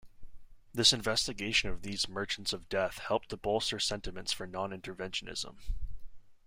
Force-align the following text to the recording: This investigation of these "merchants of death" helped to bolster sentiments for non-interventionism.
This 0.73 0.93
investigation 0.93 1.69
of 1.69 1.83
these 1.83 2.07
"merchants 2.09 2.53
of 2.53 2.67
death" 2.69 2.97
helped 2.97 3.29
to 3.29 3.37
bolster 3.37 3.77
sentiments 3.77 4.33
for 4.33 4.47
non-interventionism. 4.47 5.57